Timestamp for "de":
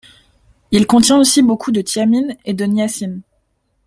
1.71-1.81, 2.55-2.63